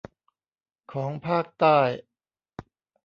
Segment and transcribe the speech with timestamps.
[0.93, 1.79] ของภาคใต้